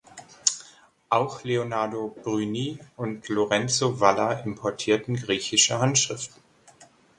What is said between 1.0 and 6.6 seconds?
Auch Leonardo Bruni und Lorenzo Valla importierten griechische Handschriften.